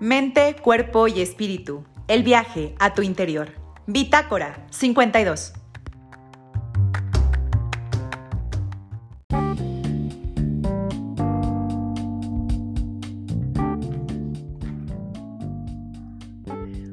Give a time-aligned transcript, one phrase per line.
[0.00, 1.84] Mente, cuerpo y espíritu.
[2.06, 3.48] El viaje a tu interior.
[3.88, 5.54] Bitácora 52.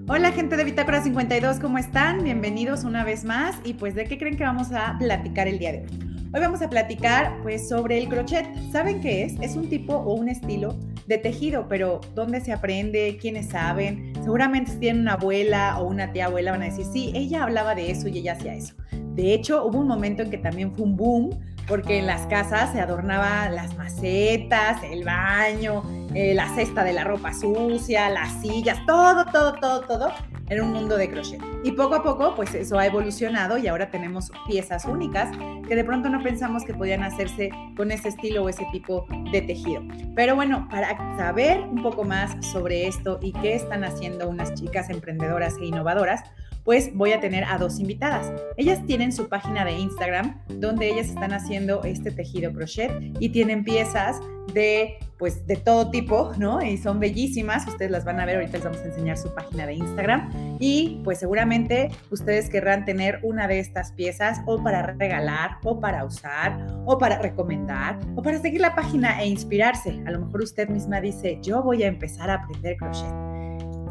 [0.08, 2.24] Hola gente de Bitácora 52, ¿cómo están?
[2.24, 5.74] Bienvenidos una vez más y pues de qué creen que vamos a platicar el día
[5.74, 6.16] de hoy.
[6.34, 8.48] Hoy vamos a platicar pues sobre el crochet.
[8.72, 9.34] ¿Saben qué es?
[9.42, 10.76] Es un tipo o un estilo
[11.08, 13.18] de tejido, pero ¿dónde se aprende?
[13.20, 14.14] ¿Quiénes saben?
[14.24, 17.76] Seguramente si tienen una abuela o una tía abuela van a decir, sí, ella hablaba
[17.76, 18.76] de eso y ella hacía eso.
[18.92, 22.72] De hecho, hubo un momento en que también fue un boom, porque en las casas
[22.74, 28.78] se adornaban las macetas, el baño, eh, la cesta de la ropa sucia, las sillas,
[28.86, 30.12] todo, todo, todo, todo
[30.50, 31.42] en un mundo de crochet.
[31.64, 35.36] Y poco a poco, pues eso ha evolucionado y ahora tenemos piezas únicas
[35.68, 39.42] que de pronto no pensamos que podían hacerse con ese estilo o ese tipo de
[39.42, 39.82] tejido.
[40.16, 44.90] Pero bueno, para saber un poco más sobre esto y qué están haciendo unas chicas
[44.90, 46.24] emprendedoras e innovadoras,
[46.66, 48.34] pues voy a tener a dos invitadas.
[48.58, 53.64] Ellas tienen su página de Instagram donde ellas están haciendo este tejido crochet y tienen
[53.64, 54.20] piezas
[54.54, 56.62] de pues de todo tipo, ¿no?
[56.62, 59.66] Y son bellísimas, ustedes las van a ver, ahorita les vamos a enseñar su página
[59.66, 65.58] de Instagram y pues seguramente ustedes querrán tener una de estas piezas o para regalar
[65.64, 70.02] o para usar o para recomendar o para seguir la página e inspirarse.
[70.06, 73.35] A lo mejor usted misma dice, yo voy a empezar a aprender crochet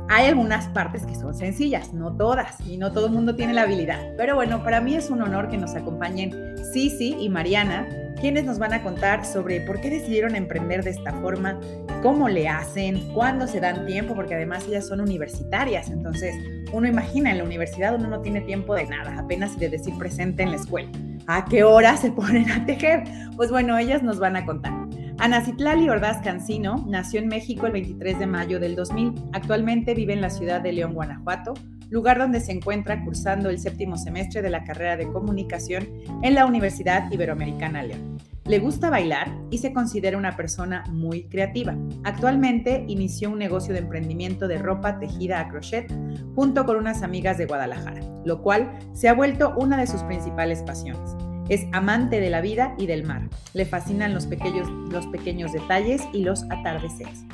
[0.08, 3.62] hay algunas partes que son sencillas, no todas, y no todo el mundo tiene la
[3.62, 4.00] habilidad.
[4.16, 7.88] Pero bueno, para mí es un honor que nos acompañen Sisi y Mariana,
[8.20, 11.58] quienes nos van a contar sobre por qué decidieron emprender de esta forma,
[12.02, 16.34] cómo le hacen, cuándo se dan tiempo, porque además ellas son universitarias, entonces
[16.72, 20.42] uno imagina en la universidad uno no tiene tiempo de nada, apenas de decir presente
[20.42, 20.88] en la escuela.
[21.26, 23.04] ¿A qué hora se ponen a tejer?
[23.36, 24.83] Pues bueno, ellas nos van a contar.
[25.18, 29.14] Ana Citlali Ordaz Cancino nació en México el 23 de mayo del 2000.
[29.32, 31.54] Actualmente vive en la ciudad de León, Guanajuato,
[31.88, 35.88] lugar donde se encuentra cursando el séptimo semestre de la carrera de comunicación
[36.22, 38.18] en la Universidad Iberoamericana León.
[38.44, 41.74] Le gusta bailar y se considera una persona muy creativa.
[42.02, 45.90] Actualmente inició un negocio de emprendimiento de ropa tejida a crochet
[46.34, 50.62] junto con unas amigas de Guadalajara, lo cual se ha vuelto una de sus principales
[50.62, 51.16] pasiones.
[51.48, 53.28] Es amante de la vida y del mar.
[53.52, 57.24] Le fascinan los pequeños, los pequeños detalles y los atardeceres.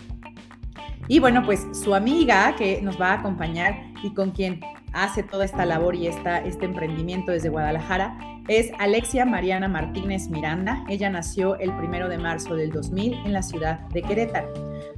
[1.09, 4.61] Y bueno, pues su amiga que nos va a acompañar y con quien
[4.93, 8.19] hace toda esta labor y esta, este emprendimiento desde Guadalajara
[8.49, 10.85] es Alexia Mariana Martínez Miranda.
[10.89, 14.53] Ella nació el primero de marzo del 2000 en la ciudad de Querétaro.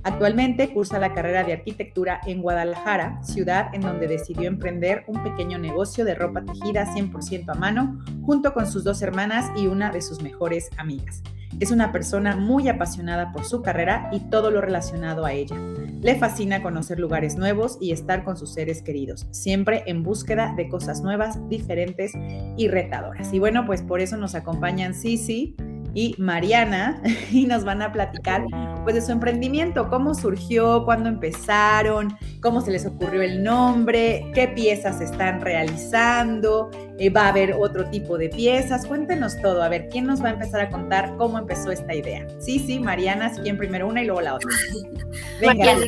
[0.05, 5.59] Actualmente cursa la carrera de arquitectura en Guadalajara, ciudad en donde decidió emprender un pequeño
[5.59, 10.01] negocio de ropa tejida 100% a mano, junto con sus dos hermanas y una de
[10.01, 11.23] sus mejores amigas.
[11.61, 15.57] Es una persona muy apasionada por su carrera y todo lo relacionado a ella.
[16.03, 20.69] Le fascina conocer lugares nuevos y estar con sus seres queridos, siempre en búsqueda de
[20.69, 22.11] cosas nuevas, diferentes
[22.57, 23.33] y retadoras.
[23.33, 25.55] Y bueno, pues por eso nos acompañan Sisi
[25.95, 28.45] y Mariana y nos van a platicar
[28.83, 34.49] pues de su emprendimiento, cómo surgió, cuándo empezaron, cómo se les ocurrió el nombre, qué
[34.49, 36.69] piezas están realizando,
[37.03, 40.29] eh, va a haber otro tipo de piezas, cuéntenos todo, a ver, ¿quién nos va
[40.29, 42.29] a empezar a contar cómo empezó esta idea?
[42.39, 44.49] Sí, sí, Mariana, si quieren primero una y luego la otra.
[45.41, 45.79] Venga.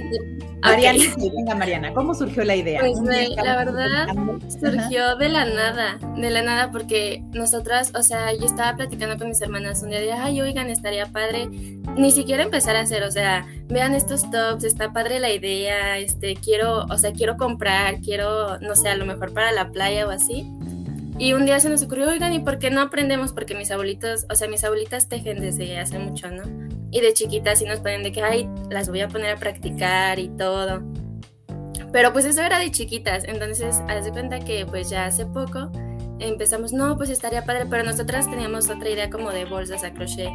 [0.60, 2.80] Mariana, venga Mariana, ¿cómo surgió la idea?
[2.80, 2.98] Pues
[3.36, 4.06] la verdad
[4.48, 9.28] surgió de la nada, de la nada porque nosotras, o sea, yo estaba platicando con
[9.28, 11.48] mis hermanas un día de, ay, oigan, estaría padre,
[11.96, 16.34] ni siquiera empezar a hacer, o sea, vean estos tops, está padre la idea, este,
[16.34, 20.10] quiero, o sea, quiero comprar, quiero, no sé, a lo mejor para la playa o
[20.10, 20.50] así.
[21.18, 23.32] Y un día se nos ocurrió, oigan, ¿y por qué no aprendemos?
[23.32, 26.42] Porque mis abuelitos, o sea, mis abuelitas tejen desde hace mucho, ¿no?
[26.90, 30.18] Y de chiquitas sí nos ponen de que, ay, las voy a poner a practicar
[30.18, 30.82] y todo.
[31.92, 35.70] Pero pues eso era de chiquitas, entonces haz de cuenta que pues ya hace poco
[36.18, 40.30] empezamos, no, pues estaría padre, pero nosotras teníamos otra idea como de bolsas a crochet.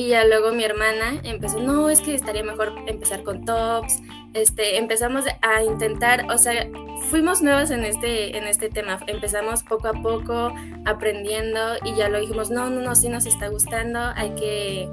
[0.00, 3.98] Y ya luego mi hermana empezó, no, es que estaría mejor empezar con tops.
[4.32, 6.66] Este, empezamos a intentar, o sea,
[7.10, 8.98] fuimos nuevas en este, en este tema.
[9.06, 10.54] Empezamos poco a poco
[10.86, 14.88] aprendiendo y ya lo dijimos, no, no, no, sí nos está gustando, hay que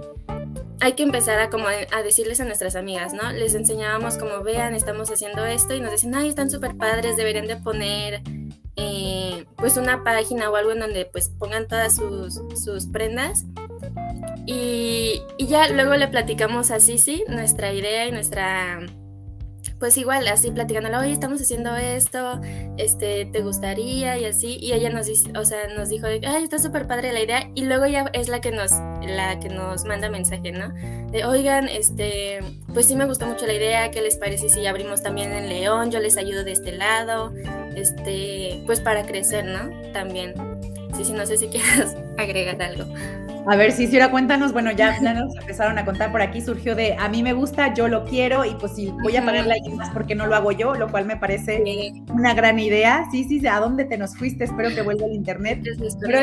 [0.82, 3.32] hay que empezar a como a decirles a nuestras amigas, ¿no?
[3.32, 7.48] Les enseñábamos como vean, estamos haciendo esto y nos decían, ay, están súper padres, deberían
[7.48, 8.24] de poner
[8.76, 13.46] eh, pues una página o algo en donde pues pongan todas sus, sus prendas.
[14.48, 18.80] Y, ya luego le platicamos a Sisi nuestra idea y nuestra
[19.80, 22.42] pues igual, así platicándola, oye, estamos haciendo esto,
[22.78, 24.18] este, ¿te gustaría?
[24.18, 27.22] Y así, y ella nos dice, o sea, nos dijo, ay, está súper padre la
[27.22, 28.72] idea, y luego ella es la que nos,
[29.06, 30.74] la que nos manda mensaje, ¿no?
[31.12, 32.40] De, oigan, este,
[32.74, 35.92] pues sí me gustó mucho la idea, ¿qué les parece si abrimos también en León?
[35.92, 37.32] Yo les ayudo de este lado,
[37.76, 39.92] este, pues para crecer, ¿no?
[39.92, 40.57] También.
[40.98, 42.86] Sí, sí, no sé si quieras agregar algo.
[43.50, 47.08] A ver, si cuéntanos, bueno, ya, nos empezaron a contar por aquí, surgió de a
[47.08, 49.90] mí me gusta, yo lo quiero y pues si voy a pagarle a alguien más
[49.92, 51.64] porque no lo hago yo, lo cual me parece
[52.14, 53.06] una gran idea.
[53.10, 54.44] Sí, sí, ¿a dónde te nos fuiste?
[54.44, 55.64] Espero que vuelva al internet.
[56.02, 56.20] Pero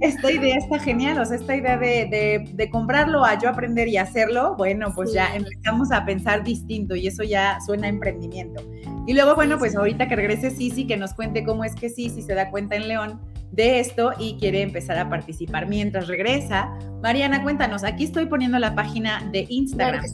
[0.00, 3.96] esta, idea está genial, o sea, esta idea de, de, comprarlo a yo aprender y
[3.96, 8.62] hacerlo, bueno, pues ya empezamos a pensar distinto y eso ya suena a emprendimiento.
[9.06, 12.20] Y luego, bueno, pues ahorita que regrese Sisi, que nos cuente cómo es que Sisi
[12.20, 15.66] se da cuenta en León de esto y quiere empezar a participar.
[15.66, 16.72] Mientras regresa,
[17.02, 20.04] Mariana, cuéntanos, aquí estoy poniendo la página de Instagram.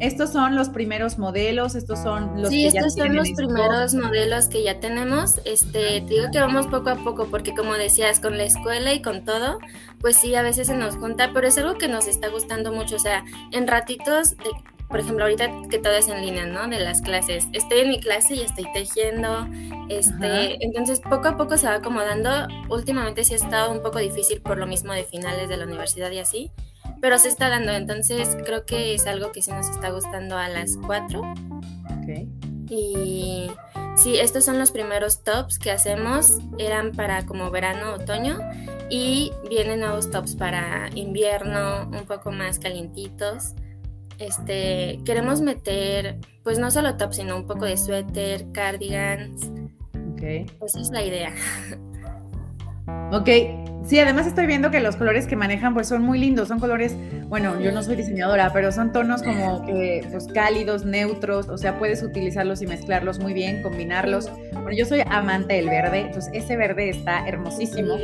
[0.00, 4.64] Estos son los primeros modelos, estos son los sí, estos son los primeros modelos que
[4.64, 5.42] ya tenemos.
[5.44, 9.02] Este, te digo que vamos poco a poco porque como decías, con la escuela y
[9.02, 9.58] con todo,
[10.00, 12.96] pues sí, a veces se nos junta, pero es algo que nos está gustando mucho,
[12.96, 14.50] o sea, en ratitos de
[14.90, 16.66] por ejemplo, ahorita que todo es en línea, ¿no?
[16.66, 17.46] De las clases.
[17.52, 19.46] Estoy en mi clase y estoy tejiendo.
[19.88, 22.28] Este, entonces, poco a poco se va acomodando.
[22.68, 26.10] Últimamente sí ha estado un poco difícil por lo mismo de finales de la universidad
[26.10, 26.50] y así,
[27.00, 27.70] pero se está dando.
[27.70, 31.20] Entonces, creo que es algo que sí nos está gustando a las cuatro.
[31.20, 32.26] Ok.
[32.68, 33.48] Y
[33.96, 36.38] sí, estos son los primeros tops que hacemos.
[36.58, 38.40] Eran para como verano, otoño.
[38.90, 43.54] Y vienen nuevos tops para invierno, un poco más calientitos
[44.20, 49.50] este, queremos meter, pues no solo top, sino un poco de suéter, cardigans.
[50.12, 50.22] Ok.
[50.62, 51.32] Esa es la idea.
[53.12, 53.28] Ok,
[53.84, 56.96] sí, además estoy viendo que los colores que manejan pues son muy lindos, son colores,
[57.28, 61.78] bueno, yo no soy diseñadora, pero son tonos como que pues cálidos, neutros, o sea,
[61.78, 64.30] puedes utilizarlos y mezclarlos muy bien, combinarlos.
[64.52, 67.96] Bueno, yo soy amante del verde, entonces ese verde está hermosísimo.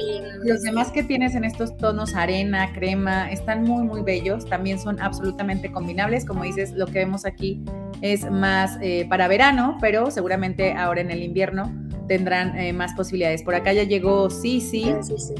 [0.44, 5.00] Los demás que tienes en estos tonos arena, crema, están muy, muy bellos, también son
[5.00, 7.62] absolutamente combinables, como dices, lo que vemos aquí
[8.02, 11.72] es más eh, para verano, pero seguramente ahora en el invierno
[12.08, 13.42] tendrán eh, más posibilidades.
[13.42, 15.34] Por acá ya llegó Sisi, sí, sí,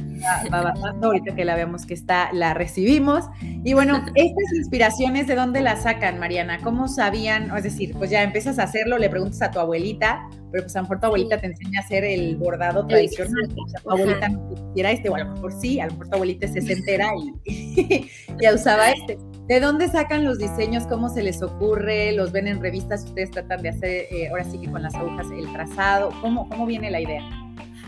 [0.51, 3.25] Va, bajando, ahorita que la vemos que está, la recibimos.
[3.43, 6.59] Y bueno, estas inspiraciones, ¿de dónde las sacan, Mariana?
[6.63, 7.55] ¿Cómo sabían?
[7.57, 10.81] Es decir, pues ya empiezas a hacerlo, le preguntas a tu abuelita, pero pues a
[10.81, 13.49] lo mejor tu abuelita te enseña a hacer el bordado tradicional.
[13.57, 16.09] O sea, tu abuelita no quisiera este, o a lo mejor sí, a lo mejor
[16.09, 17.11] tu abuelita se entera
[17.47, 18.09] y
[18.41, 19.19] ya usaba este.
[19.47, 20.89] ¿De dónde sacan los diseños?
[20.89, 22.11] ¿Cómo se les ocurre?
[22.13, 23.05] ¿Los ven en revistas?
[23.05, 26.11] ¿Ustedes tratan de hacer, eh, ahora sí que con las agujas, el trazado?
[26.21, 27.23] ¿Cómo, ¿Cómo viene la idea?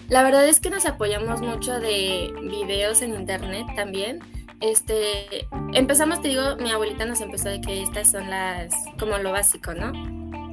[0.08, 4.20] La verdad es que nos apoyamos mucho de videos en internet también.
[4.60, 9.32] Este, empezamos, te digo, mi abuelita nos empezó de que estas son las, como lo
[9.32, 9.93] básico, ¿no?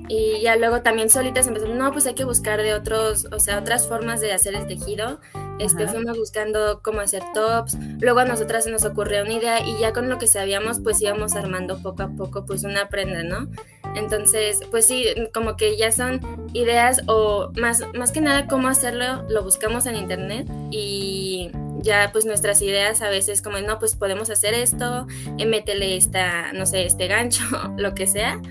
[0.07, 3.59] Y ya luego también solitas empezamos, no, pues hay que buscar de otros, o sea,
[3.59, 5.19] otras formas de hacer el tejido.
[5.59, 7.77] Este, fuimos buscando cómo hacer tops.
[7.99, 11.01] Luego a nosotras se nos ocurrió una idea y ya con lo que sabíamos, pues
[11.01, 13.49] íbamos armando poco a poco, pues una prenda, ¿no?
[13.95, 16.19] Entonces, pues sí, como que ya son
[16.53, 22.25] ideas o más, más que nada cómo hacerlo, lo buscamos en internet y ya pues
[22.25, 26.85] nuestras ideas a veces como, no, pues podemos hacer esto, eh, métele esta, no sé,
[26.85, 27.43] este gancho,
[27.77, 28.41] lo que sea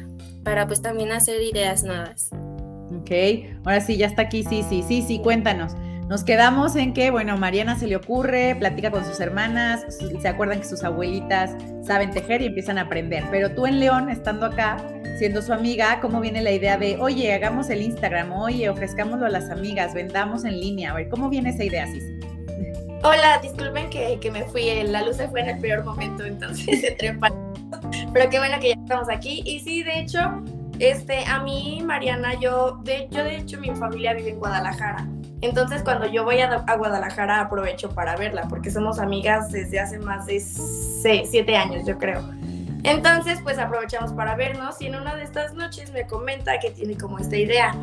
[0.45, 2.31] para pues también hacer ideas nuevas.
[3.01, 3.11] Ok,
[3.65, 5.73] ahora sí, ya está aquí, sí, sí, sí, sí, cuéntanos.
[6.09, 9.87] Nos quedamos en que, bueno, Mariana se le ocurre, platica con sus hermanas,
[10.21, 13.25] se acuerdan que sus abuelitas saben tejer y empiezan a aprender.
[13.31, 14.77] Pero tú en León, estando acá,
[15.19, 19.31] siendo su amiga, ¿cómo viene la idea de, oye, hagamos el Instagram, oye, ofrezcámoslo a
[19.31, 20.91] las amigas, vendamos en línea?
[20.91, 22.05] A ver, ¿cómo viene esa idea, Cis?
[23.03, 27.09] Hola, disculpen que, me fui, la luz se fue en el peor momento, entonces entré
[27.09, 27.21] en
[28.13, 29.43] Pero qué bueno que ya estamos aquí.
[29.47, 30.21] Y sí, de hecho,
[30.79, 35.07] este, a mí, Mariana, yo de, yo de hecho mi familia vive en Guadalajara.
[35.41, 40.27] Entonces cuando yo voy a, Guadalajara aprovecho para verla, porque somos amigas desde hace más
[40.27, 42.23] de siete años, yo creo.
[42.83, 46.97] Entonces pues aprovechamos para vernos y en una de estas noches me comenta que tiene
[46.97, 47.75] como esta idea.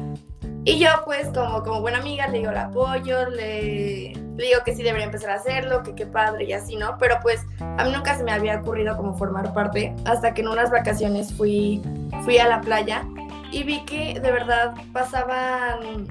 [0.63, 4.75] Y yo pues como, como buena amiga le digo el apoyo, le, le digo que
[4.75, 6.97] sí debería empezar a hacerlo, que qué padre y así, ¿no?
[6.99, 10.49] Pero pues a mí nunca se me había ocurrido como formar parte hasta que en
[10.49, 11.81] unas vacaciones fui,
[12.23, 13.03] fui a la playa
[13.51, 16.07] y vi que de verdad pasaban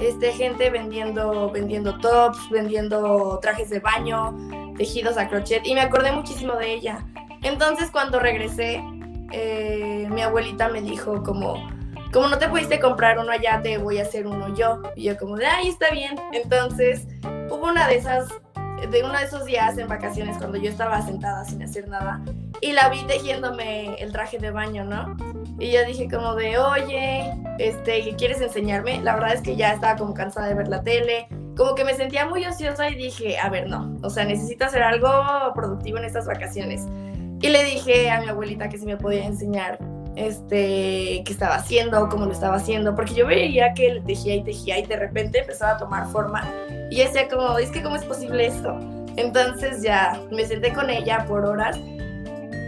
[0.00, 4.36] este, gente vendiendo, vendiendo tops, vendiendo trajes de baño,
[4.76, 7.04] tejidos a crochet y me acordé muchísimo de ella.
[7.42, 8.82] Entonces cuando regresé,
[9.32, 11.54] eh, mi abuelita me dijo como,
[12.12, 14.82] como no te pudiste comprar uno allá, te voy a hacer uno yo.
[14.96, 16.16] Y yo como de, ay, está bien.
[16.32, 17.06] Entonces
[17.50, 18.28] hubo una de esas
[18.90, 22.22] de uno de esos días en vacaciones cuando yo estaba sentada sin hacer nada
[22.60, 25.16] y la vi tejiéndome el traje de baño, ¿no?
[25.58, 29.00] Y yo dije como de, oye, este, ¿qué quieres enseñarme?
[29.02, 31.94] La verdad es que ya estaba como cansada de ver la tele, como que me
[31.94, 35.10] sentía muy ociosa y dije, a ver, no, o sea, necesito hacer algo
[35.54, 36.86] productivo en estas vacaciones.
[37.40, 39.78] Y le dije a mi abuelita que si me podía enseñar
[40.14, 44.44] este, qué estaba haciendo, cómo lo estaba haciendo, porque yo veía que le tejía y
[44.44, 46.48] tejía y de repente empezaba a tomar forma
[46.90, 48.78] y decía como, es que cómo es posible esto.
[49.16, 51.76] Entonces ya me senté con ella por horas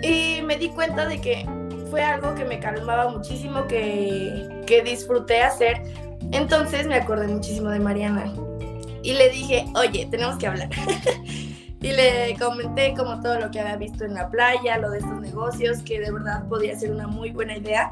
[0.03, 1.47] y me di cuenta de que
[1.91, 5.83] fue algo que me calmaba muchísimo, que, que disfruté hacer.
[6.33, 8.33] Entonces me acordé muchísimo de Mariana
[9.03, 10.69] y le dije, oye, tenemos que hablar.
[11.83, 15.21] y le comenté como todo lo que había visto en la playa, lo de estos
[15.21, 17.89] negocios, que de verdad podía ser una muy buena idea.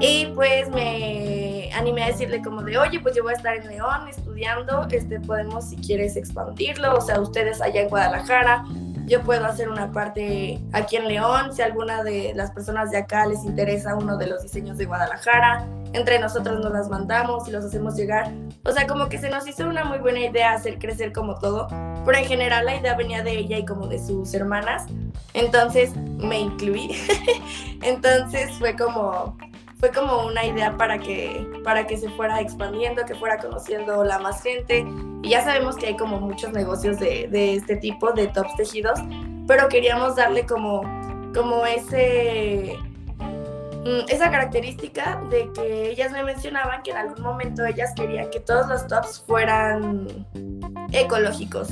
[0.00, 3.66] Y pues me animé a decirle como de, oye, pues yo voy a estar en
[3.66, 8.64] León estudiando, este, podemos si quieres expandirlo, o sea, ustedes allá en Guadalajara,
[9.08, 13.26] yo puedo hacer una parte aquí en León, si alguna de las personas de acá
[13.26, 17.64] les interesa uno de los diseños de Guadalajara, entre nosotros nos las mandamos y los
[17.64, 18.30] hacemos llegar.
[18.64, 21.68] O sea, como que se nos hizo una muy buena idea hacer crecer como todo,
[22.04, 24.86] pero en general la idea venía de ella y como de sus hermanas,
[25.34, 26.96] entonces me incluí.
[27.82, 29.36] entonces fue como
[29.78, 34.18] fue como una idea para que, para que se fuera expandiendo, que fuera conociendo la
[34.18, 34.84] más gente.
[35.22, 39.00] Y ya sabemos que hay como muchos negocios de, de este tipo, de tops tejidos,
[39.46, 40.82] pero queríamos darle como,
[41.34, 42.76] como ese,
[43.18, 48.40] mm, esa característica de que ellas me mencionaban que en algún momento ellas querían que
[48.40, 50.26] todos los tops fueran
[50.92, 51.70] ecológicos.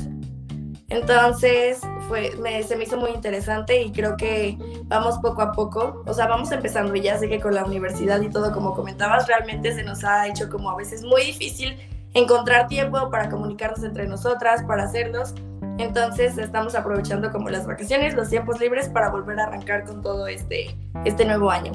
[0.88, 6.14] Entonces, fue, se me hizo muy interesante y creo que vamos poco a poco, o
[6.14, 9.74] sea, vamos empezando y ya sé que con la universidad y todo, como comentabas, realmente
[9.74, 11.76] se nos ha hecho como a veces muy difícil
[12.16, 15.34] encontrar tiempo para comunicarnos entre nosotras, para hacerlos.
[15.78, 20.26] Entonces estamos aprovechando como las vacaciones, los tiempos libres para volver a arrancar con todo
[20.26, 21.72] este, este nuevo año.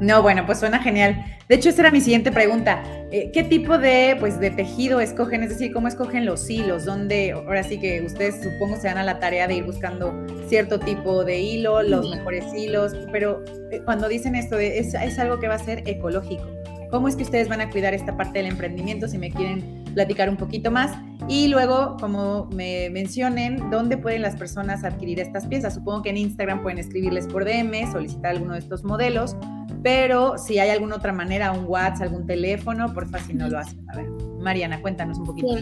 [0.00, 1.24] No, bueno, pues suena genial.
[1.48, 2.82] De hecho, esa era mi siguiente pregunta.
[3.12, 5.42] Eh, ¿Qué tipo de, pues, de tejido escogen?
[5.42, 6.84] Es decir, ¿cómo escogen los hilos?
[6.84, 10.12] ¿Dónde, ahora sí que ustedes supongo se dan a la tarea de ir buscando
[10.48, 15.38] cierto tipo de hilo, los mejores hilos, pero eh, cuando dicen esto, es, es algo
[15.38, 16.63] que va a ser ecológico.
[16.90, 19.08] ¿Cómo es que ustedes van a cuidar esta parte del emprendimiento?
[19.08, 20.92] Si me quieren platicar un poquito más.
[21.28, 25.74] Y luego, como me mencionen, ¿dónde pueden las personas adquirir estas piezas?
[25.74, 29.36] Supongo que en Instagram pueden escribirles por DM, solicitar alguno de estos modelos
[29.84, 33.84] pero si hay alguna otra manera, un WhatsApp, algún teléfono, por si no lo hacen.
[33.90, 34.08] A ver,
[34.40, 35.58] Mariana, cuéntanos un poquito.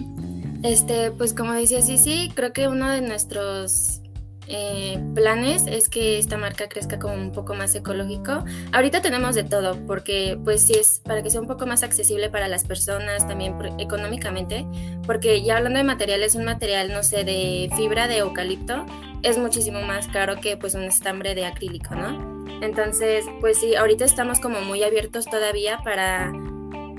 [0.62, 4.01] Este, pues como decía sí, sí, creo que uno de nuestros
[4.48, 8.44] eh, planes es que esta marca crezca como un poco más ecológico.
[8.72, 12.28] Ahorita tenemos de todo, porque pues sí es para que sea un poco más accesible
[12.30, 14.66] para las personas, también económicamente,
[15.06, 18.84] porque ya hablando de materiales, un material, no sé, de fibra de eucalipto
[19.22, 22.44] es muchísimo más caro que pues un estambre de acrílico, ¿no?
[22.60, 26.32] Entonces, pues sí, ahorita estamos como muy abiertos todavía para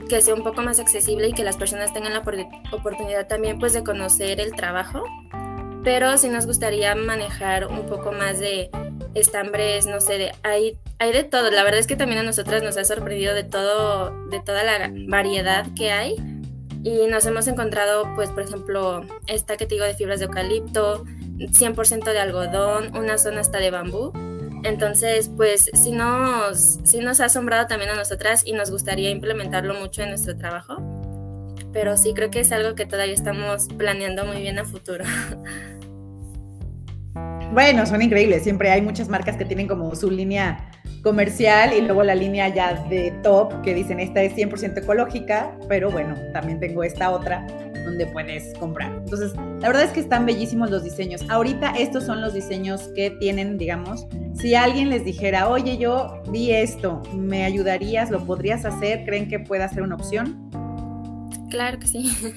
[0.10, 2.20] que sea un poco más accesible y que las personas tengan la
[2.72, 5.04] oportunidad también pues de conocer el trabajo.
[5.84, 8.70] Pero sí nos gustaría manejar un poco más de
[9.14, 11.52] estambres, no sé, hay, hay de todo.
[11.52, 14.92] La verdad es que también a nosotras nos ha sorprendido de todo, de toda la
[15.08, 16.16] variedad que hay.
[16.84, 21.06] Y nos hemos encontrado, pues, por ejemplo, esta que te digo de fibras de eucalipto,
[21.38, 24.12] 100% de algodón, una zona hasta de bambú.
[24.64, 29.74] Entonces, pues sí nos, sí nos ha asombrado también a nosotras y nos gustaría implementarlo
[29.74, 31.03] mucho en nuestro trabajo.
[31.74, 35.04] Pero sí creo que es algo que todavía estamos planeando muy bien a futuro.
[37.54, 38.42] Bueno, son increíbles.
[38.44, 40.72] Siempre hay muchas marcas que tienen como su línea
[41.04, 45.92] comercial y luego la línea ya de top que dicen esta es 100% ecológica, pero
[45.92, 47.46] bueno, también tengo esta otra
[47.86, 48.92] donde puedes comprar.
[48.96, 51.22] Entonces, la verdad es que están bellísimos los diseños.
[51.30, 56.52] Ahorita estos son los diseños que tienen, digamos, si alguien les dijera, oye, yo vi
[56.52, 58.10] esto, ¿me ayudarías?
[58.10, 59.06] ¿Lo podrías hacer?
[59.06, 60.50] ¿Creen que pueda ser una opción?
[61.54, 62.10] Claro que sí.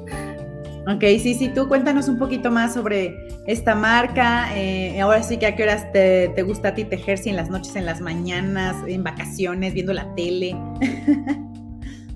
[0.88, 4.58] Ok, sí, sí, tú cuéntanos un poquito más sobre esta marca.
[4.58, 7.50] Eh, ahora sí que a qué horas te, gusta a ti tejer, si en las
[7.50, 10.56] noches, en las mañanas, en vacaciones, viendo la tele.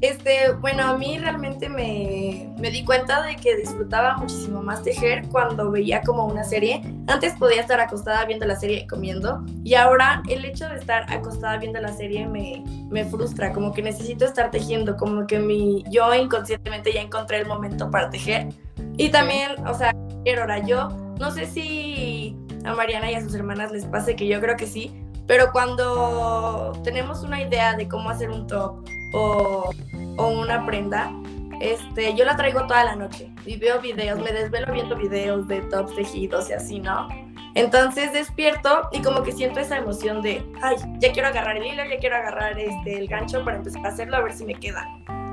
[0.02, 5.28] Este, bueno, a mí realmente me, me, di cuenta de que disfrutaba muchísimo más tejer
[5.30, 6.82] cuando veía como una serie.
[7.06, 11.58] Antes podía estar acostada viendo la serie comiendo y ahora el hecho de estar acostada
[11.58, 16.12] viendo la serie me, me frustra, como que necesito estar tejiendo, como que mi, yo
[16.16, 18.50] inconscientemente ya encontré el momento para tejer.
[18.98, 19.94] Y también, o sea,
[20.24, 20.90] quiero hora, yo
[21.20, 24.66] no sé si a Mariana y a sus hermanas les pase que yo creo que
[24.66, 24.92] sí,
[25.28, 29.72] pero cuando tenemos una idea de cómo hacer un top o,
[30.18, 31.12] una prenda,
[31.60, 35.62] este, yo la traigo toda la noche y veo videos, me desvelo viendo videos de
[35.62, 37.08] tops tejidos y así, ¿no?
[37.56, 41.84] Entonces despierto y como que siento esa emoción de, ay, ya quiero agarrar el hilo,
[41.86, 44.88] ya quiero agarrar este, el gancho para empezar a hacerlo a ver si me queda.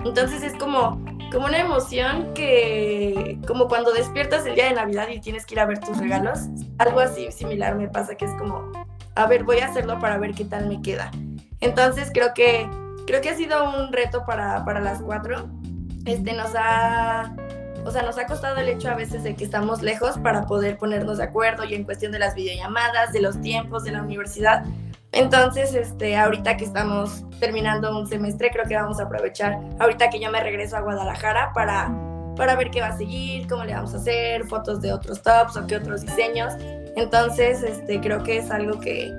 [0.04, 5.20] Entonces es como, como una emoción que, como cuando despiertas el día de Navidad y
[5.20, 6.40] tienes que ir a ver tus regalos,
[6.78, 8.72] algo así similar me pasa, que es como,
[9.14, 11.10] a ver, voy a hacerlo para ver qué tal me queda.
[11.60, 12.68] Entonces creo que,
[13.08, 15.48] creo que ha sido un reto para, para las cuatro.
[16.04, 17.34] Este nos ha,
[17.86, 20.76] o sea, nos ha costado el hecho a veces de que estamos lejos para poder
[20.76, 24.62] ponernos de acuerdo y en cuestión de las videollamadas, de los tiempos, de la universidad.
[25.12, 30.20] Entonces, este, ahorita que estamos terminando un semestre, creo que vamos a aprovechar, ahorita que
[30.20, 31.90] yo me regreso a Guadalajara para,
[32.36, 35.56] para ver qué va a seguir, cómo le vamos a hacer, fotos de otros tops
[35.56, 36.52] o qué otros diseños.
[36.94, 39.10] Entonces, este, creo que es algo que,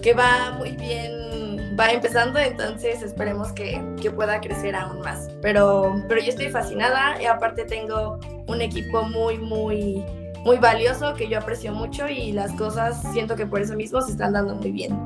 [0.00, 1.31] que va muy bien,
[1.78, 5.28] va empezando, entonces esperemos que, que, pueda crecer aún más.
[5.40, 10.04] Pero, pero yo estoy fascinada y aparte tengo un equipo muy, muy,
[10.44, 14.12] muy valioso que yo aprecio mucho y las cosas siento que por eso mismo se
[14.12, 14.98] están dando muy bien.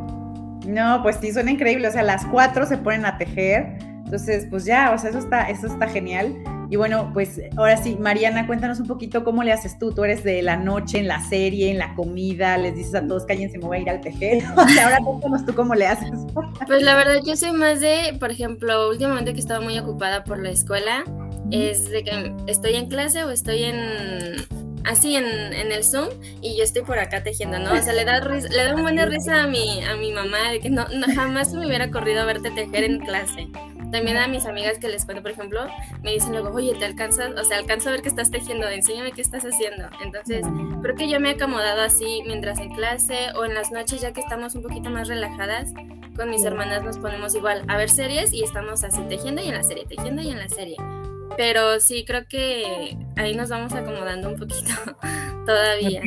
[0.66, 1.88] No, pues sí, suena increíble.
[1.88, 3.78] O sea, las cuatro se ponen a tejer.
[4.04, 6.34] Entonces, pues ya, o sea, eso está, eso está genial.
[6.70, 9.92] Y bueno, pues ahora sí, Mariana, cuéntanos un poquito cómo le haces tú.
[9.92, 13.24] Tú eres de la noche, en la serie, en la comida, les dices a todos,
[13.24, 14.42] cállense, me voy a ir al tejer.
[14.56, 16.10] O sea, ahora cuéntanos tú cómo le haces.
[16.66, 20.38] Pues la verdad, yo soy más de, por ejemplo, últimamente que estaba muy ocupada por
[20.38, 21.04] la escuela,
[21.50, 24.36] es de que estoy en clase o estoy en
[24.86, 26.08] así en, en, el Zoom
[26.40, 27.72] y yo estoy por acá tejiendo, ¿no?
[27.72, 30.60] O sea, le da, le da una buena risa a mi, a mi mamá de
[30.60, 33.48] que no, no jamás me hubiera corrido a verte tejer en clase.
[33.92, 35.66] También a mis amigas que les cuento, por ejemplo,
[36.02, 39.12] me dicen luego, oye, te alcanzas, o sea, alcanzo a ver que estás tejiendo, enséñame
[39.12, 39.88] qué estás haciendo.
[40.02, 40.44] Entonces,
[40.82, 44.12] creo que yo me he acomodado así mientras en clase o en las noches, ya
[44.12, 45.72] que estamos un poquito más relajadas,
[46.16, 49.54] con mis hermanas nos ponemos igual a ver series y estamos así tejiendo y en
[49.54, 50.76] la serie, tejiendo y en la serie.
[51.36, 54.72] Pero sí, creo que ahí nos vamos acomodando un poquito
[55.46, 56.00] todavía.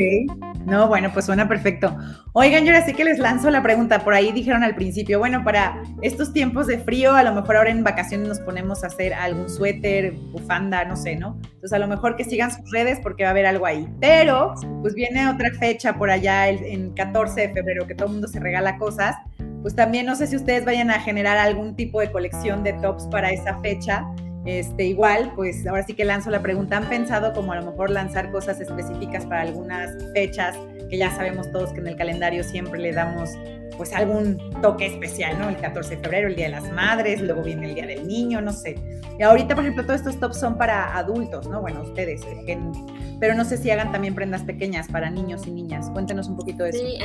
[0.65, 1.95] No, bueno, pues suena perfecto.
[2.33, 3.99] Oigan, yo ahora sí que les lanzo la pregunta.
[3.99, 7.71] Por ahí dijeron al principio, bueno, para estos tiempos de frío, a lo mejor ahora
[7.71, 11.39] en vacaciones nos ponemos a hacer algún suéter, bufanda, no sé, ¿no?
[11.43, 13.87] Entonces a lo mejor que sigan sus redes porque va a haber algo ahí.
[13.99, 18.13] Pero, pues viene otra fecha por allá, el, en 14 de febrero, que todo el
[18.13, 19.15] mundo se regala cosas.
[19.61, 23.07] Pues también no sé si ustedes vayan a generar algún tipo de colección de tops
[23.07, 24.05] para esa fecha.
[24.45, 27.89] Este, igual, pues ahora sí que lanzo la pregunta, ¿han pensado como a lo mejor
[27.89, 30.55] lanzar cosas específicas para algunas fechas
[30.89, 33.31] que ya sabemos todos que en el calendario siempre le damos
[33.79, 35.47] pues algún toque especial, ¿no?
[35.47, 38.41] El 14 de febrero, el Día de las Madres, luego viene el Día del Niño,
[38.41, 38.75] no sé.
[39.17, 41.61] Y ahorita, por ejemplo, todos estos tops son para adultos, ¿no?
[41.61, 42.21] Bueno, ustedes,
[43.21, 45.89] pero no sé si hagan también prendas pequeñas para niños y niñas.
[45.91, 46.79] Cuéntenos un poquito de eso.
[46.79, 46.99] Sí,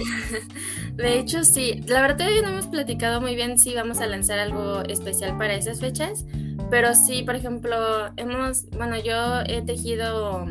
[0.96, 1.80] de hecho sí.
[1.86, 5.54] La verdad todavía no hemos platicado muy bien si vamos a lanzar algo especial para
[5.54, 6.26] esas fechas,
[6.70, 7.76] pero sí, por ejemplo,
[8.16, 10.44] hemos, bueno, yo he tejido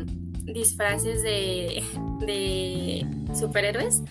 [0.44, 1.82] disfraces de,
[2.20, 4.02] de superhéroes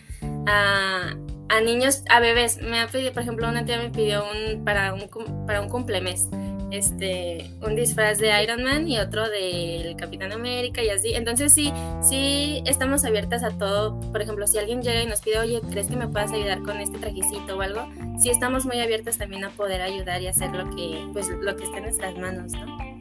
[0.45, 1.15] a,
[1.53, 2.61] a, niños, a bebés.
[2.61, 5.07] Me ha pedido, por ejemplo, una tía me pidió un para un,
[5.45, 6.27] para un cumplemes.
[6.71, 11.13] este, un disfraz de Iron Man y otro del Capitán América y así.
[11.13, 13.99] Entonces sí, sí estamos abiertas a todo.
[14.11, 16.79] Por ejemplo, si alguien llega y nos pide, oye, ¿crees que me puedas ayudar con
[16.79, 17.87] este trajecito o algo?
[18.19, 21.63] Sí estamos muy abiertas también a poder ayudar y hacer lo que, pues, lo que
[21.63, 22.92] esté en nuestras manos, ¿no?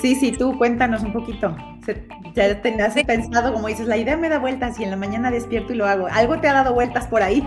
[0.00, 1.54] Sí, sí, tú cuéntanos un poquito.
[2.34, 5.30] ya te has pensado, como dices, la idea me da vueltas y en la mañana
[5.30, 6.06] despierto y lo hago.
[6.10, 7.40] ¿Algo te ha dado vueltas por ahí?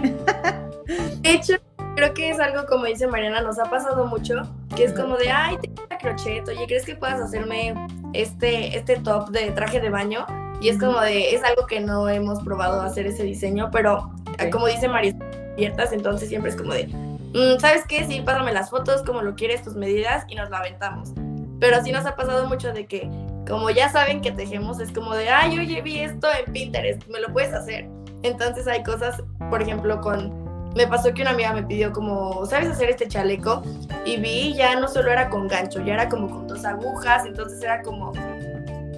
[1.21, 1.55] De hecho,
[1.95, 4.35] creo que es algo como dice Mariana, nos ha pasado mucho,
[4.75, 7.73] que es como de, ay, te crochet, oye, ¿crees que puedas hacerme
[8.13, 10.25] este, este top de traje de baño?
[10.61, 14.11] Y es como de, es algo que no hemos probado hacer ese diseño, pero
[14.51, 15.13] como dice María,
[15.53, 18.05] abiertas, entonces siempre es como de, mm, ¿sabes qué?
[18.05, 21.13] Sí, pásame las fotos, como lo quieres, tus medidas, y nos la aventamos.
[21.63, 23.09] Pero sí nos ha pasado mucho de que,
[23.47, 27.21] como ya saben que tejemos, es como de, ay, oye, vi esto en Pinterest, me
[27.21, 27.87] lo puedes hacer.
[28.21, 30.43] Entonces hay cosas, por ejemplo, con
[30.75, 33.63] me pasó que una amiga me pidió como, ¿sabes hacer este chaleco?
[34.03, 37.63] Y vi, ya no solo era con gancho, ya era como con dos agujas, entonces
[37.63, 38.11] era como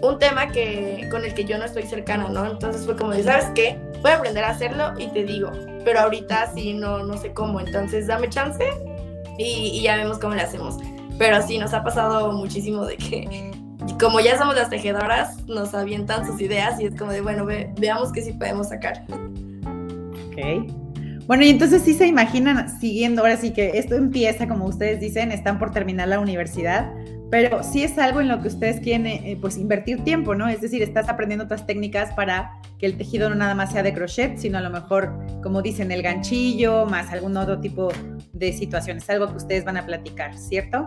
[0.02, 2.48] un tema que, con el que yo no estoy cercana, ¿no?
[2.48, 3.78] Entonces fue como de, ¿sabes qué?
[4.02, 5.52] Voy a aprender a hacerlo y te digo,
[5.84, 8.66] pero ahorita sí no, no sé cómo, entonces dame chance
[9.38, 10.80] y, y ya vemos cómo le hacemos.
[11.18, 13.52] Pero sí, nos ha pasado muchísimo de que
[14.00, 18.12] como ya somos las tejedoras, nos avientan sus ideas y es como de, bueno, veamos
[18.12, 19.06] qué sí podemos sacar.
[20.28, 20.72] Ok.
[21.28, 25.32] Bueno, y entonces sí se imaginan siguiendo, ahora sí que esto empieza, como ustedes dicen,
[25.32, 26.92] están por terminar la universidad,
[27.32, 30.48] pero sí es algo en lo que ustedes quieren eh, pues invertir tiempo, ¿no?
[30.48, 33.94] Es decir, estás aprendiendo otras técnicas para que el tejido no nada más sea de
[33.94, 37.90] crochet, sino a lo mejor, como dicen, el ganchillo, más algún otro tipo
[38.34, 40.86] de situaciones, algo que ustedes van a platicar, ¿cierto?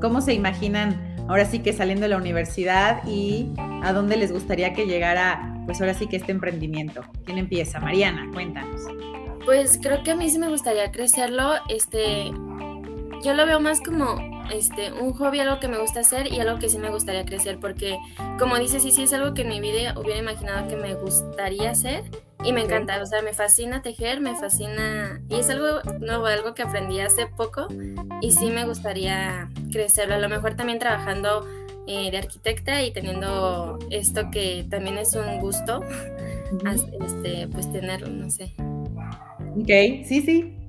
[0.00, 3.50] ¿Cómo se imaginan ahora sí que saliendo de la universidad y
[3.82, 7.02] a dónde les gustaría que llegara, pues ahora sí que este emprendimiento?
[7.26, 7.80] ¿Quién empieza?
[7.80, 8.80] Mariana, cuéntanos.
[9.44, 12.30] Pues creo que a mí sí me gustaría crecerlo, este,
[13.22, 14.16] yo lo veo más como
[14.50, 17.58] este, un hobby, algo que me gusta hacer y algo que sí me gustaría crecer,
[17.60, 17.98] porque
[18.38, 21.70] como dices, sí, sí es algo que en mi vida hubiera imaginado que me gustaría
[21.70, 22.04] hacer
[22.44, 26.54] y me encanta, o sea, me fascina tejer, me fascina, y es algo nuevo, algo
[26.54, 27.68] que aprendí hace poco
[28.20, 31.46] y sí me gustaría crecerlo, a lo mejor también trabajando
[31.86, 35.82] eh, de arquitecta y teniendo esto que también es un gusto,
[37.04, 38.54] este, pues tenerlo, no sé.
[39.56, 40.59] Ok, sí, sí,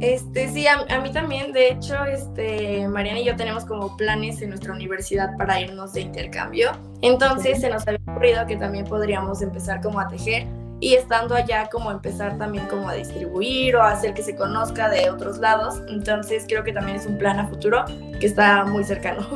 [0.00, 4.50] este, sí, a, mí también, de hecho, este, Mariana y yo tenemos como planes en
[4.50, 6.72] nuestra universidad para irnos de intercambio.
[7.02, 10.46] Entonces se nos había ocurrido que también podríamos empezar como a tejer
[10.80, 14.90] y estando allá como empezar también como a distribuir o a hacer que se conozca
[14.90, 15.80] de otros lados.
[15.88, 17.84] Entonces creo que también es un plan a futuro
[18.20, 19.26] que está muy cercano.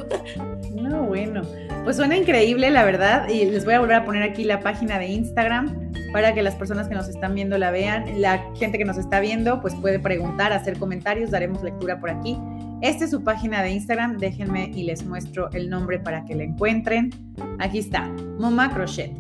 [0.75, 1.43] No, bueno,
[1.85, 4.99] pues suena increíble la verdad y les voy a volver a poner aquí la página
[4.99, 8.21] de Instagram para que las personas que nos están viendo la vean.
[8.21, 12.39] La gente que nos está viendo pues puede preguntar, hacer comentarios, daremos lectura por aquí.
[12.81, 16.45] Esta es su página de Instagram, déjenme y les muestro el nombre para que la
[16.45, 17.11] encuentren.
[17.59, 19.13] Aquí está, Moma Crochet.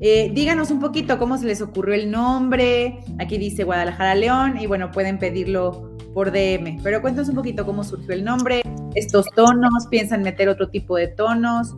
[0.00, 3.00] Eh, díganos un poquito cómo se les ocurrió el nombre.
[3.18, 6.80] Aquí dice Guadalajara León y bueno, pueden pedirlo por DM.
[6.82, 8.62] Pero cuéntanos un poquito cómo surgió el nombre,
[8.94, 11.76] estos tonos, piensan meter otro tipo de tonos,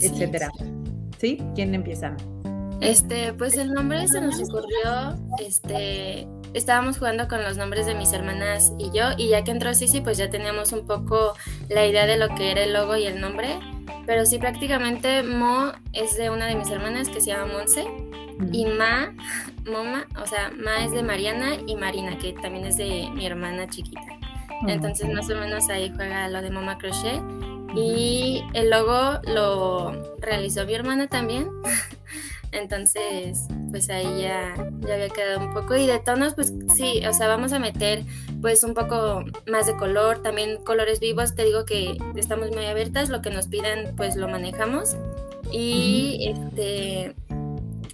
[0.00, 0.50] etcétera.
[1.18, 1.42] ¿Sí?
[1.54, 2.16] ¿Quién empieza?
[2.80, 8.12] Este, pues el nombre se nos ocurrió, este, estábamos jugando con los nombres de mis
[8.12, 11.34] hermanas y yo, y ya que entró Sisi, pues ya teníamos un poco
[11.68, 13.58] la idea de lo que era el logo y el nombre,
[14.06, 17.84] pero sí prácticamente Mo es de una de mis hermanas que se llama Monse,
[18.52, 19.14] y Ma,
[19.66, 23.68] Moma, o sea, Ma es de Mariana y Marina, que también es de mi hermana
[23.68, 24.00] chiquita.
[24.66, 27.20] Entonces más o menos ahí juega lo de Moma Crochet.
[27.74, 31.50] Y el logo lo realizó mi hermana también.
[32.52, 35.76] Entonces, pues ahí ya, ya había quedado un poco.
[35.76, 38.02] Y de tonos, pues sí, o sea, vamos a meter
[38.40, 41.34] pues un poco más de color, también colores vivos.
[41.34, 44.96] Te digo que estamos muy abiertas, lo que nos pidan, pues lo manejamos.
[45.50, 47.14] Y este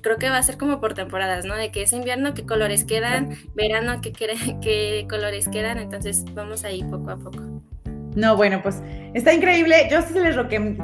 [0.01, 1.57] creo que va a ser como por temporadas, ¿no?
[1.57, 4.13] De que es invierno, qué colores quedan, verano, qué,
[4.63, 7.41] qué colores quedan, entonces vamos ahí poco a poco.
[8.15, 8.81] No, bueno, pues
[9.15, 9.89] está increíble.
[9.91, 10.37] Yo sí se, les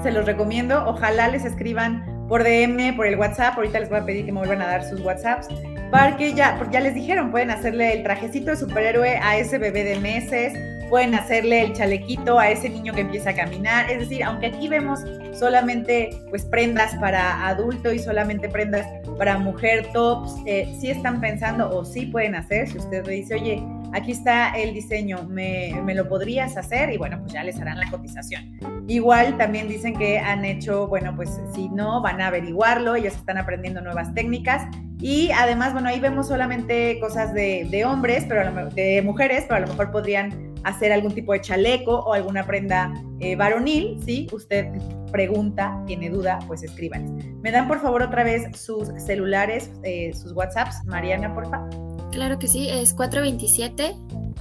[0.02, 0.85] se los recomiendo.
[0.87, 3.57] Ojalá les escriban por DM, por el WhatsApp.
[3.57, 5.49] Ahorita les voy a pedir que me vuelvan a dar sus WhatsApps.
[5.90, 9.59] Para que ya, porque ya les dijeron, pueden hacerle el trajecito de superhéroe a ese
[9.59, 10.55] bebé de meses,
[10.88, 13.90] pueden hacerle el chalequito a ese niño que empieza a caminar.
[13.90, 15.01] Es decir, aunque aquí vemos
[15.33, 18.87] solamente pues prendas para adulto y solamente prendas
[19.19, 22.69] para mujer, tops, eh, sí están pensando o sí pueden hacer.
[22.69, 23.61] Si usted le dice, oye,
[23.92, 26.92] aquí está el diseño, ¿me, ¿me, lo podrías hacer?
[26.92, 28.59] Y bueno, pues ya les harán la cotización.
[28.87, 33.38] Igual también dicen que han hecho, bueno, pues si no, van a averiguarlo, ellos están
[33.38, 34.66] aprendiendo nuevas técnicas.
[35.00, 39.68] Y además, bueno, ahí vemos solamente cosas de, hombres, pero de mujeres, pero a lo
[39.68, 44.26] mejor podrían hacer algún tipo de chaleco o alguna prenda eh, varonil, ¿sí?
[44.33, 44.66] Usted
[45.11, 47.26] pregunta, tiene duda, pues escríbanles.
[47.42, 50.85] ¿Me dan por favor otra vez sus celulares, eh, sus WhatsApps?
[50.85, 51.89] Mariana, por favor.
[52.12, 53.94] Claro que sí, es 427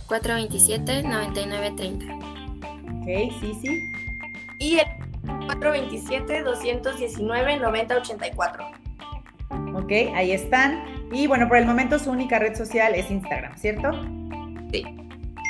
[0.07, 2.15] 427 9930.
[2.15, 3.79] Ok, sí, sí.
[4.59, 4.87] Y el
[5.45, 8.65] 427 219 9084.
[9.75, 10.83] Ok, ahí están.
[11.11, 13.91] Y bueno, por el momento su única red social es Instagram, ¿cierto?
[14.71, 14.83] Sí.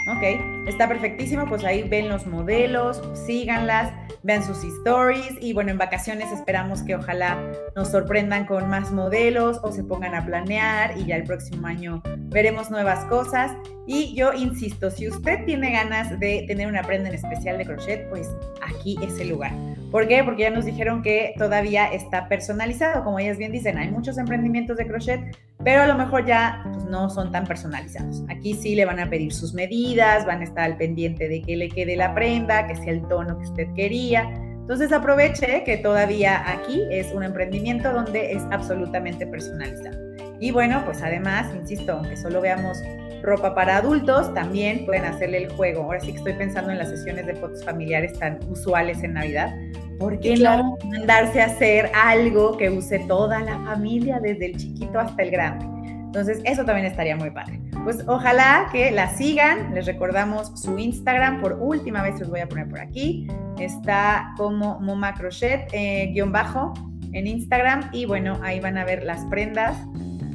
[0.07, 3.91] Ok, está perfectísimo, pues ahí ven los modelos, síganlas,
[4.23, 7.37] vean sus stories y bueno, en vacaciones esperamos que ojalá
[7.75, 12.01] nos sorprendan con más modelos o se pongan a planear y ya el próximo año
[12.29, 13.51] veremos nuevas cosas.
[13.87, 18.07] Y yo insisto, si usted tiene ganas de tener una prenda en especial de crochet,
[18.09, 18.29] pues
[18.61, 19.51] aquí es el lugar.
[19.91, 20.23] ¿Por qué?
[20.23, 24.77] Porque ya nos dijeron que todavía está personalizado, como ellas bien dicen, hay muchos emprendimientos
[24.77, 28.23] de crochet, pero a lo mejor ya pues, no son tan personalizados.
[28.29, 31.55] Aquí sí le van a pedir sus medidas, van a estar al pendiente de que
[31.55, 34.29] le quede la prenda, que sea el tono que usted quería.
[34.69, 39.97] Entonces aproveche que todavía aquí es un emprendimiento donde es absolutamente personalizado.
[40.39, 42.77] Y bueno, pues además, insisto, aunque solo veamos
[43.21, 45.83] ropa para adultos, también pueden hacerle el juego.
[45.83, 49.53] Ahora sí que estoy pensando en las sesiones de fotos familiares tan usuales en Navidad.
[49.99, 54.99] ¿Por qué no mandarse a hacer algo que use toda la familia, desde el chiquito
[54.99, 55.65] hasta el grande?
[56.09, 57.59] Entonces, eso también estaría muy padre.
[57.83, 59.73] Pues ojalá que la sigan.
[59.75, 61.41] Les recordamos su Instagram.
[61.41, 63.27] Por última vez los voy a poner por aquí.
[63.59, 66.73] Está como Moma Crochet, eh, guion bajo,
[67.11, 67.89] en Instagram.
[67.91, 69.77] Y bueno, ahí van a ver las prendas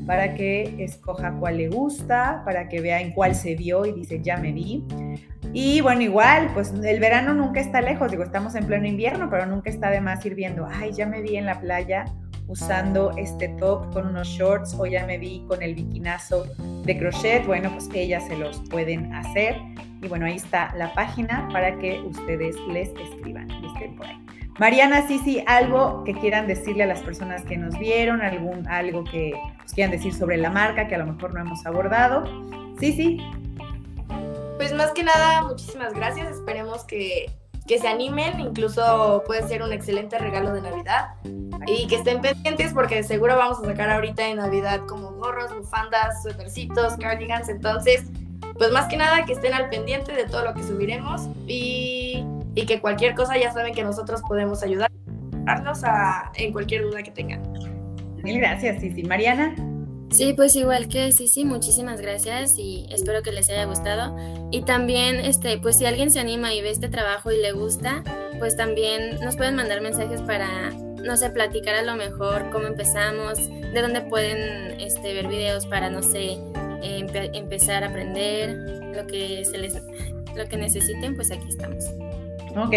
[0.07, 4.21] para que escoja cuál le gusta, para que vea en cuál se vio y dice,
[4.23, 4.85] ya me vi.
[5.53, 9.47] Y bueno, igual, pues el verano nunca está lejos, digo, estamos en pleno invierno, pero
[9.47, 12.05] nunca está de más ir viendo, ay, ya me vi en la playa
[12.49, 16.45] usando este top con unos shorts o ya me vi con el bikinazo
[16.85, 19.57] de crochet, bueno, pues ellas se los pueden hacer.
[20.03, 24.19] Y bueno, ahí está la página para que ustedes les escriban y estén por ahí.
[24.59, 29.03] Mariana, sí, sí, algo que quieran decirle a las personas que nos vieron, algún, algo
[29.03, 32.25] que pues, quieran decir sobre la marca que a lo mejor no hemos abordado.
[32.79, 33.19] Sí, sí.
[34.57, 36.31] Pues más que nada, muchísimas gracias.
[36.31, 37.33] Esperemos que,
[37.67, 41.14] que se animen, incluso puede ser un excelente regalo de Navidad.
[41.67, 46.23] Y que estén pendientes porque seguro vamos a sacar ahorita en Navidad como gorros, bufandas,
[46.23, 47.49] suétercitos, cardigans.
[47.49, 48.05] Entonces,
[48.57, 52.13] pues más que nada que estén al pendiente de todo lo que subiremos y
[52.55, 57.11] y que cualquier cosa ya saben que nosotros podemos ayudarlos a, en cualquier duda que
[57.11, 57.43] tengan.
[58.23, 59.03] Mil gracias, Sisi.
[59.03, 59.55] Mariana.
[60.11, 64.17] Sí, pues igual que sí, sí, muchísimas gracias y espero que les haya gustado.
[64.53, 68.05] Y también, este, pues si alguien se anima y ve este trabajo y le gusta,
[68.38, 73.38] pues también nos pueden mandar mensajes para, no sé, platicar a lo mejor cómo empezamos,
[73.49, 76.38] de dónde pueden este, ver videos para, no sé,
[76.83, 78.57] empezar a aprender
[78.95, 79.75] lo que se les,
[80.37, 81.85] lo que necesiten, pues aquí estamos.
[82.57, 82.75] Ok,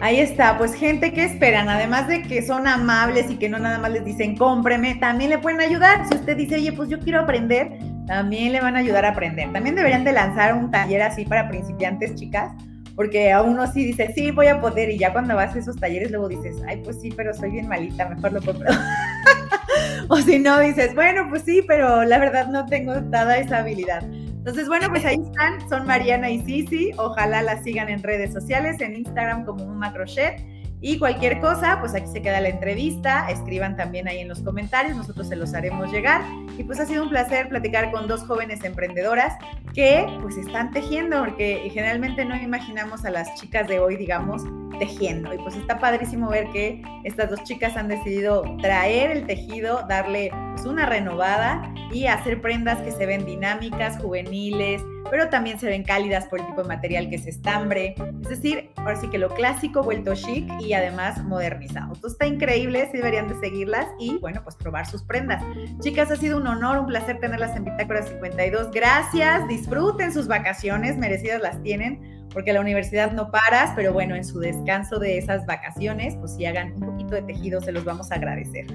[0.00, 0.56] ahí está.
[0.58, 1.68] Pues gente, ¿qué esperan?
[1.68, 5.38] Además de que son amables y que no nada más les dicen cómpreme, también le
[5.38, 6.06] pueden ayudar.
[6.08, 9.52] Si usted dice, oye, pues yo quiero aprender, también le van a ayudar a aprender.
[9.52, 12.52] También deberían de lanzar un taller así para principiantes, chicas,
[12.94, 15.76] porque a uno sí dice, sí, voy a poder, y ya cuando vas a esos
[15.76, 18.68] talleres luego dices, ay, pues sí, pero soy bien malita, mejor lo compro.
[20.08, 24.02] o si no, dices, bueno, pues sí, pero la verdad no tengo toda esa habilidad.
[24.48, 26.92] Entonces, bueno, pues ahí están, son Mariana y Sisi.
[26.96, 30.40] Ojalá las sigan en redes sociales, en Instagram como un macrochet.
[30.80, 33.28] Y cualquier cosa, pues aquí se queda la entrevista.
[33.30, 36.22] Escriban también ahí en los comentarios, nosotros se los haremos llegar.
[36.56, 39.34] Y pues ha sido un placer platicar con dos jóvenes emprendedoras
[39.74, 44.42] que pues están tejiendo, porque generalmente no imaginamos a las chicas de hoy, digamos,
[44.78, 45.34] tejiendo.
[45.34, 50.30] Y pues está padrísimo ver que estas dos chicas han decidido traer el tejido, darle
[50.54, 55.84] pues, una renovada y hacer prendas que se ven dinámicas, juveniles, pero también se ven
[55.84, 57.94] cálidas por el tipo de material que es estambre.
[58.22, 61.92] Es decir, ahora sí que lo clásico vuelto chic y además modernizado.
[61.92, 65.42] Esto está increíble, sí deberían de seguirlas y bueno, pues probar sus prendas.
[65.80, 68.70] Chicas, ha sido un honor, un placer tenerlas en Bitácora 52.
[68.70, 74.24] Gracias, disfruten sus vacaciones, merecidas las tienen porque la universidad no paras, pero bueno, en
[74.24, 78.12] su descanso de esas vacaciones, pues si hagan un poquito de tejido, se los vamos
[78.12, 78.66] a agradecer.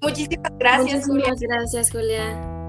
[0.00, 2.61] Muchísimas gracias, Muchísimas gracias, Julia.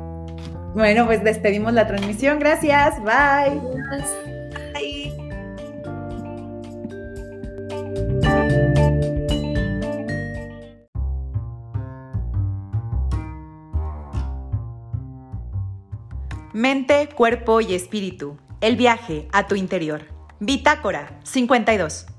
[0.74, 2.40] Bueno, pues despedimos la transmisión.
[2.40, 2.96] Gracias.
[3.04, 3.60] Bye.
[4.74, 5.14] Bye.
[16.54, 20.04] Mente, cuerpo y espíritu el viaje a tu interior.
[20.40, 22.13] Bitácora 52.